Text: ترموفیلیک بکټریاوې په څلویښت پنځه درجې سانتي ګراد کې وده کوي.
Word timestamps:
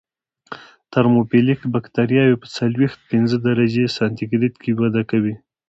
ترموفیلیک 0.93 1.61
بکټریاوې 1.73 2.35
په 2.41 2.47
څلویښت 2.55 2.99
پنځه 3.11 3.37
درجې 3.47 3.85
سانتي 3.97 4.25
ګراد 4.31 4.55
کې 4.61 4.71
وده 4.81 5.03
کوي. 5.11 5.35